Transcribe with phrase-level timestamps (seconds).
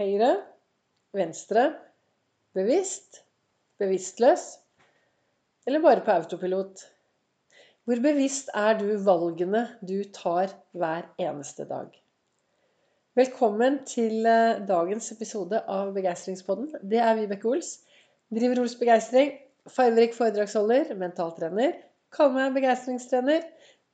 [0.00, 0.30] Høyre,
[1.12, 1.62] venstre,
[2.56, 3.18] bevisst,
[3.76, 4.44] bevisstløs
[5.68, 6.84] eller bare på autopilot?
[7.84, 11.90] Hvor bevisst er du valgene du tar hver eneste dag?
[13.20, 16.70] Velkommen til eh, dagens episode av Begeistringspodden.
[16.80, 17.74] Det er Vibeke Ols.
[18.32, 19.34] Driver Ols Begeistring.
[19.68, 21.76] Farverik foredragsholder, mentaltrener.
[22.16, 23.44] Kaller meg begeistringstrener.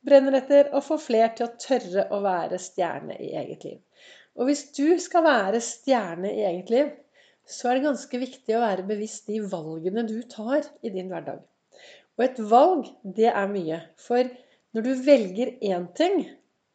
[0.07, 3.82] Brenner etter å få fler til å tørre å være stjerne i eget liv.
[4.37, 6.95] Og hvis du skal være stjerne i eget liv,
[7.46, 11.40] så er det ganske viktig å være bevisst de valgene du tar i din hverdag.
[12.17, 13.81] Og et valg, det er mye.
[14.00, 14.29] For
[14.76, 16.25] når du velger én ting,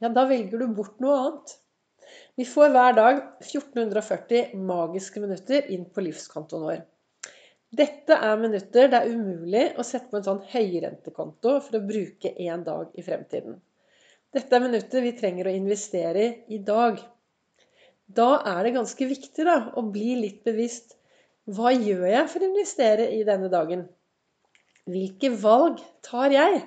[0.02, 1.58] ja, da velger du bort noe annet.
[2.40, 6.82] Vi får hver dag 1440 magiske minutter inn på livskontoen vår.
[7.72, 12.34] Dette er minutter det er umulig å sette på en sånn høyrentekonto for å bruke
[12.36, 13.60] én dag i fremtiden.
[14.32, 17.00] Dette er minutter vi trenger å investere i i dag.
[18.18, 20.98] Da er det ganske viktig da, å bli litt bevisst.
[21.52, 23.86] Hva gjør jeg for å investere i denne dagen?
[24.90, 26.64] Hvilke valg tar jeg?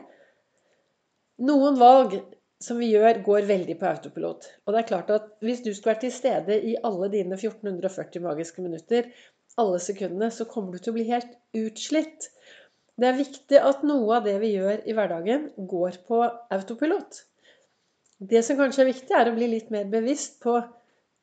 [1.45, 2.17] Noen valg
[2.63, 4.47] som vi gjør, går veldig på autopilot.
[4.65, 8.25] Og det er klart at hvis du skulle vært til stede i alle dine 1440
[8.25, 9.11] magiske minutter,
[9.61, 12.31] alle sekundene, så kommer du til å bli helt utslitt.
[12.95, 16.23] Det er viktig at noe av det vi gjør i hverdagen, går på
[16.55, 17.21] autopilot.
[18.23, 20.57] Det som kanskje er viktig, er å bli litt mer bevisst på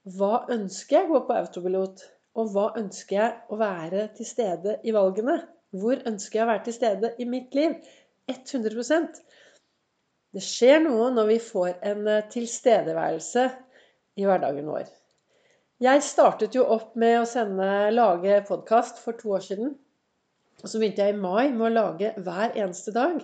[0.09, 2.03] hva ønsker jeg å gå på autopilot?
[2.41, 5.35] Og hva ønsker jeg å være til stede i valgene?
[5.77, 7.75] Hvor ønsker jeg å være til stede i mitt liv?
[8.31, 9.19] 100%
[10.31, 13.45] Det skjer noe når vi får en eh, tilstedeværelse
[14.17, 14.89] i hverdagen vår.
[15.81, 19.73] Jeg startet jo opp med å sende, lage podkast for to år siden.
[20.61, 23.17] Og så begynte jeg i mai med å lage hver eneste dag.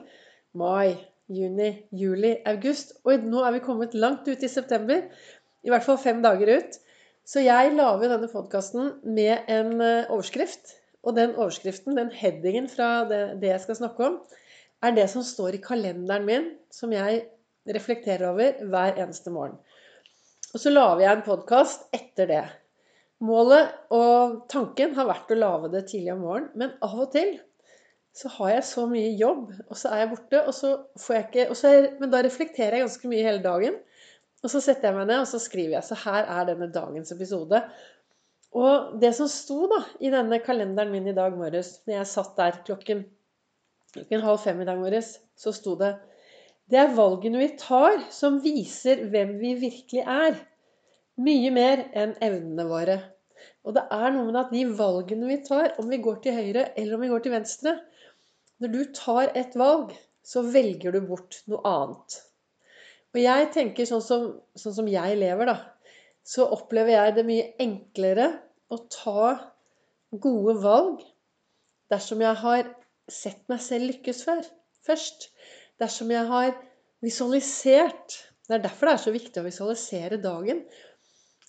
[0.57, 0.97] Mai,
[1.29, 2.95] juni, juli, august.
[3.05, 5.05] Og nå er vi kommet langt ut i september.
[5.67, 6.77] I hvert fall fem dager ut.
[7.27, 10.77] Så jeg lager denne podkasten med en eh, overskrift.
[11.03, 14.21] Og den overskriften, den headingen fra det, det, jeg skal snakke om,
[14.83, 17.25] er det som står i kalenderen min, som jeg
[17.67, 19.57] reflekterer over hver eneste morgen.
[20.53, 22.45] Og så lager jeg en podkast etter det.
[23.27, 27.35] Målet og tanken har vært å lage det tidlig om morgenen, men av og til
[28.17, 31.25] så har jeg så mye jobb, og så er jeg borte, og så får jeg
[31.27, 33.75] ikke jeg, Men da reflekterer jeg ganske mye hele dagen.
[34.45, 35.85] Og så setter jeg meg ned og så skriver jeg.
[35.87, 37.61] Så her er denne dagens episode.
[38.57, 42.37] Og det som sto da i denne kalenderen min i dag morges, når jeg satt
[42.37, 43.03] der klokken,
[43.95, 45.95] klokken halv fem i dag morges, så sto det
[46.69, 50.39] Det er valgene vi tar, som viser hvem vi virkelig er.
[51.17, 52.97] Mye mer enn evnene våre.
[53.65, 56.69] Og det er noe med at de valgene vi tar, om vi går til høyre
[56.75, 57.77] eller om vi går til venstre
[58.61, 59.91] Når du tar et valg,
[60.25, 62.17] så velger du bort noe annet.
[63.15, 64.25] Og jeg tenker sånn som,
[64.57, 65.57] sånn som jeg lever, da,
[66.27, 68.27] så opplever jeg det mye enklere
[68.73, 69.29] å ta
[70.11, 71.03] gode valg
[71.91, 72.67] dersom jeg har
[73.07, 74.43] sett meg selv lykkes før.
[74.87, 75.29] Først.
[75.79, 76.51] Dersom jeg har
[77.03, 78.17] visualisert.
[78.47, 80.63] Det er derfor det er så viktig å visualisere dagen.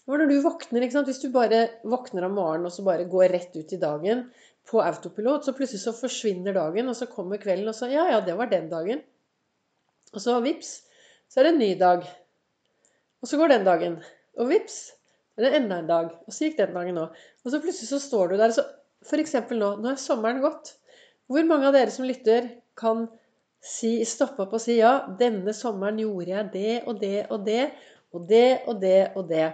[0.08, 3.72] Når du våkner, Hvis du bare våkner om morgenen og så bare går rett ut
[3.72, 4.30] i dagen
[4.64, 8.20] på autopilot, så plutselig så forsvinner dagen, og så kommer kvelden, og så Ja, ja,
[8.20, 9.02] det var den dagen.
[10.14, 10.87] Og så vips,
[11.28, 12.06] så er det en ny dag.
[13.22, 13.98] Og så går den dagen.
[14.38, 14.78] Og vips,
[15.38, 16.10] er enda en dag.
[16.26, 17.14] Og så gikk den dagen òg.
[17.44, 18.54] Og så plutselig så står du der.
[18.54, 18.64] Så
[19.06, 19.36] F.eks.
[19.54, 19.70] nå.
[19.78, 20.74] Nå er sommeren gått.
[21.28, 23.06] Hvor mange av dere som lytter, kan
[23.60, 27.64] si, stoppe opp og si ja, denne sommeren gjorde jeg det og det og det,
[28.14, 29.48] og det og det og det.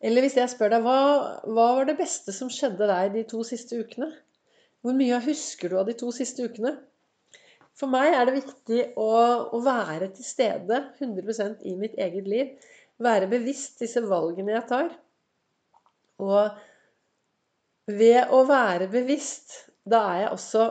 [0.00, 0.98] Eller hvis jeg spør deg hva,
[1.46, 4.10] hva var det beste som skjedde deg de to siste ukene?
[4.82, 6.76] Hvor mye husker du av de to siste ukene?
[7.78, 9.10] For meg er det viktig å,
[9.54, 12.50] å være til stede 100% i mitt eget liv.
[12.98, 14.90] Være bevisst disse valgene jeg tar.
[16.18, 16.58] Og
[17.88, 19.54] ved å være bevisst,
[19.88, 20.66] da er jeg også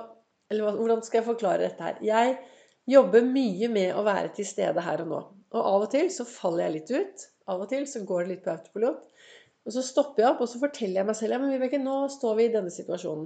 [0.47, 1.97] Eller hvordan skal jeg forklare dette her?
[1.99, 2.35] Jeg
[2.87, 5.17] jobber mye med å være til stede her og nå.
[5.51, 7.25] Og av og til så faller jeg litt ut.
[7.51, 9.01] Av og til så går det litt på autopilot.
[9.67, 11.95] Og så stopper jeg opp og så forteller jeg meg selv ja, men Vibeke, nå
[12.11, 13.25] står vi i denne situasjonen.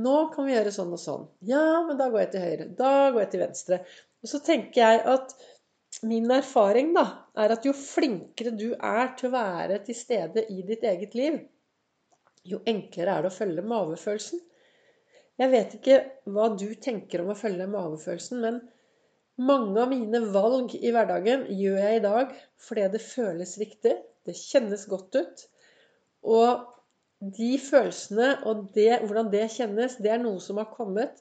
[0.00, 1.24] Nå kan vi gjøre sånn og sånn.
[1.48, 2.66] Ja, men da går jeg til høyre.
[2.78, 3.80] Da går jeg til venstre.
[4.22, 5.34] Og så tenker jeg at
[6.06, 7.04] min erfaring da,
[7.34, 11.40] er at jo flinkere du er til å være til stede i ditt eget liv,
[12.46, 14.40] jo enklere er det å følge mavefølelsen.
[15.40, 15.96] Jeg vet ikke
[16.30, 18.60] hva du tenker om å følge mavefølelsen, men
[19.40, 23.96] mange av mine valg i hverdagen gjør jeg i dag fordi det føles riktig.
[24.28, 25.46] Det kjennes godt ut.
[26.26, 26.66] Og
[27.20, 31.20] de følelsene og det, hvordan det kjennes, det er noe som har kommet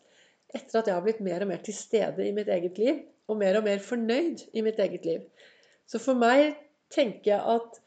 [0.55, 3.03] etter at jeg har blitt mer og mer til stede i mitt eget liv.
[3.29, 5.25] Og mer og mer fornøyd i mitt eget liv.
[5.85, 6.55] Så for meg
[6.93, 7.85] tenker jeg at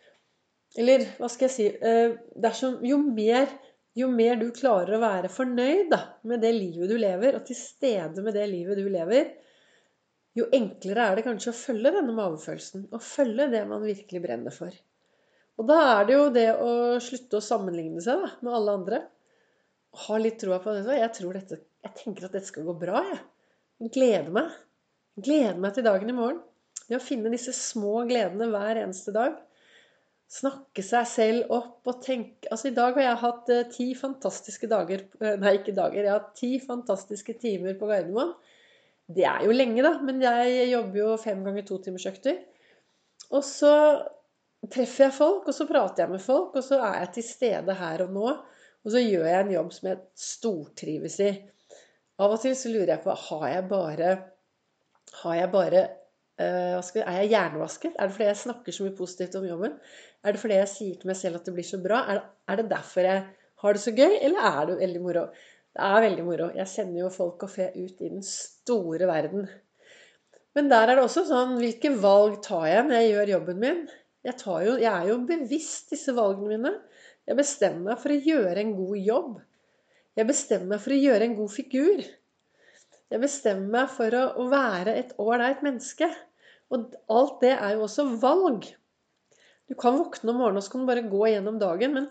[0.79, 3.50] Eller hva skal jeg si eh, dersom, jo, mer,
[3.93, 7.59] jo mer du klarer å være fornøyd da, med det livet du lever, og til
[7.59, 9.35] stede med det livet du lever,
[10.32, 12.87] jo enklere er det kanskje å følge denne magefølelsen.
[12.88, 14.73] Og følge det man virkelig brenner for.
[15.60, 16.70] Og da er det jo det å
[17.02, 19.00] slutte å sammenligne seg da, med alle andre.
[20.06, 20.87] Ha litt troa på det.
[20.96, 23.02] Jeg, tror dette, jeg tenker at dette skal gå bra.
[23.10, 23.20] Jeg.
[23.93, 24.54] gleder meg.
[25.20, 26.40] Gleder meg til dagen i morgen.
[26.88, 29.37] Det å finne disse små gledene hver eneste dag
[30.32, 34.69] snakke seg selv opp og tenke Altså, i dag har jeg hatt eh, ti fantastiske
[34.70, 36.00] dager eh, Nei, ikke dager.
[36.00, 38.32] Jeg har hatt ti fantastiske timer på Gardermoen.
[39.12, 42.38] Det er jo lenge, da, men jeg jobber jo fem ganger to timers økter.
[43.32, 43.72] Og så
[44.70, 47.75] treffer jeg folk, og så prater jeg med folk, og så er jeg til stede
[47.79, 48.29] her og nå.
[48.82, 51.32] Og så gjør jeg en jobb som jeg stortrives i.
[52.23, 54.11] Av og til så lurer jeg på har jeg bare
[55.23, 55.81] Har jeg bare
[56.38, 57.97] uh, Er jeg hjernevasket?
[57.99, 59.79] Er det fordi jeg snakker så mye positivt om jobben?
[60.23, 62.05] Er det fordi jeg sier til meg selv at det blir så bra?
[62.06, 63.25] Er det, er det derfor jeg
[63.62, 65.25] har det så gøy, eller er det veldig moro?
[65.73, 66.49] Det er veldig moro.
[66.56, 69.47] Jeg sender jo folk og fe ut i den store verden.
[70.56, 73.85] Men der er det også sånn Hvilke valg tar jeg når jeg gjør jobben min?
[74.23, 76.75] Jeg, jo, jeg er jo bevisst disse valgene mine.
[77.27, 79.33] Jeg bestemmer meg for å gjøre en god jobb.
[80.19, 82.03] Jeg bestemmer meg for å gjøre en god figur.
[83.13, 86.09] Jeg bestemmer meg for å, å være et ålreit menneske.
[86.73, 88.69] Og alt det er jo også valg.
[89.69, 91.99] Du kan våkne om morgenen og så kan du bare gå gjennom dagen.
[91.99, 92.09] Men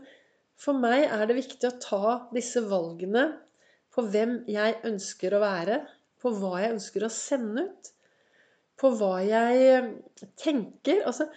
[0.62, 3.30] for meg er det viktig å ta disse valgene
[3.92, 5.82] på hvem jeg ønsker å være,
[6.22, 7.90] på hva jeg ønsker å sende ut,
[8.80, 9.82] på hva jeg
[10.40, 11.02] tenker.
[11.10, 11.28] Altså,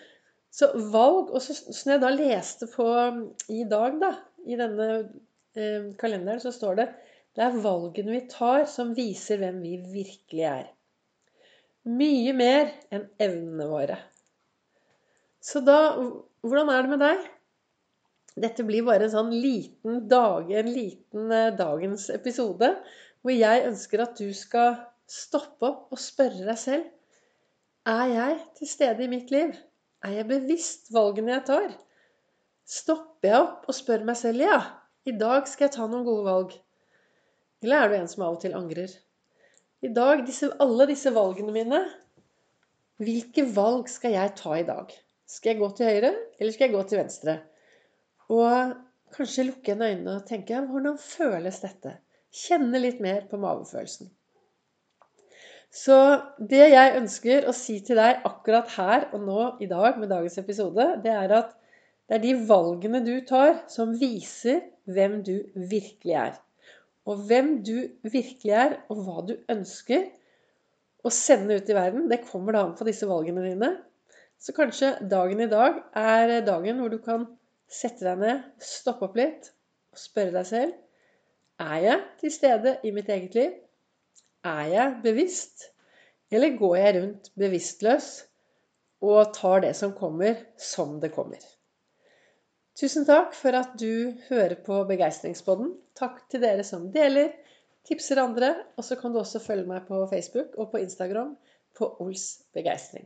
[0.55, 2.87] så valg Og så, så jeg da leste på
[3.51, 4.13] i dag, da,
[4.47, 4.89] i denne
[5.59, 6.89] eh, kalenderen, så står det
[7.35, 10.67] det er valgene vi tar, som viser hvem vi virkelig er.
[11.91, 13.99] Mye mer enn evnene våre.
[15.43, 15.79] Så da
[16.45, 17.27] Hvordan er det med deg?
[18.45, 22.71] Dette blir bare en sånn liten dag, en liten eh, dagens episode
[23.25, 24.75] hvor jeg ønsker at du skal
[25.09, 26.91] stoppe opp og spørre deg selv
[27.89, 29.55] Er jeg til stede i mitt liv?
[30.05, 31.71] Er jeg bevisst valgene jeg tar?
[32.69, 34.59] Stopper jeg opp og spør meg selv ja,
[35.09, 36.53] i dag skal jeg ta noen gode valg?
[37.65, 38.93] Eller er du en som av og til angrer?
[39.85, 41.81] I dag, disse, alle disse valgene mine
[43.01, 44.93] Hvilke valg skal jeg ta i dag?
[45.29, 47.35] Skal jeg gå til høyre, eller skal jeg gå til venstre?
[48.33, 48.77] Og
[49.17, 51.97] kanskje lukke igjen øynene og tenke hvordan føles dette?
[52.45, 54.13] Kjenne litt mer på magefølelsen.
[55.75, 55.97] Så
[56.39, 60.39] det jeg ønsker å si til deg akkurat her og nå i dag med dagens
[60.39, 61.55] episode, det er at
[62.07, 66.37] det er de valgene du tar, som viser hvem du virkelig er.
[67.11, 70.07] Og hvem du virkelig er, og hva du ønsker
[71.05, 73.73] å sende ut i verden, det kommer da an på disse valgene dine.
[74.39, 77.27] Så kanskje dagen i dag er dagen hvor du kan
[77.67, 79.51] sette deg ned, stoppe opp litt
[79.95, 83.53] og spørre deg selv Er jeg til stede i mitt eget liv?
[84.45, 85.71] Er jeg bevisst?
[86.31, 88.09] Eller går jeg rundt bevisstløs
[89.05, 91.41] og tar det som kommer, som det kommer?
[92.77, 95.75] Tusen takk for at du hører på Begeistringspodden.
[95.97, 97.33] Takk til dere som deler,
[97.87, 98.55] tipser andre.
[98.77, 101.37] Og så kan du også følge meg på Facebook og på Instagram
[101.75, 103.03] på Ols begeistring.